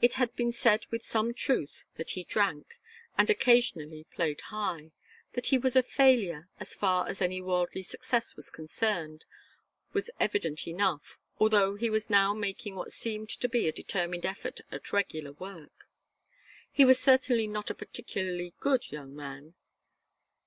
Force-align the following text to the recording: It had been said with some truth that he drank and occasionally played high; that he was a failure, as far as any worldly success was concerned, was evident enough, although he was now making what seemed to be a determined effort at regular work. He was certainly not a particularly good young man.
It 0.00 0.14
had 0.14 0.34
been 0.34 0.50
said 0.50 0.86
with 0.86 1.04
some 1.04 1.34
truth 1.34 1.84
that 1.96 2.12
he 2.12 2.24
drank 2.24 2.78
and 3.18 3.28
occasionally 3.28 4.04
played 4.04 4.40
high; 4.40 4.92
that 5.34 5.48
he 5.48 5.58
was 5.58 5.76
a 5.76 5.82
failure, 5.82 6.48
as 6.58 6.74
far 6.74 7.06
as 7.06 7.20
any 7.20 7.42
worldly 7.42 7.82
success 7.82 8.34
was 8.34 8.48
concerned, 8.48 9.26
was 9.92 10.10
evident 10.18 10.66
enough, 10.66 11.18
although 11.38 11.74
he 11.74 11.90
was 11.90 12.08
now 12.08 12.32
making 12.32 12.76
what 12.76 12.92
seemed 12.92 13.28
to 13.28 13.46
be 13.46 13.68
a 13.68 13.72
determined 13.72 14.24
effort 14.24 14.62
at 14.70 14.90
regular 14.90 15.32
work. 15.32 15.86
He 16.70 16.86
was 16.86 16.98
certainly 16.98 17.46
not 17.46 17.68
a 17.68 17.74
particularly 17.74 18.54
good 18.58 18.90
young 18.90 19.14
man. 19.14 19.52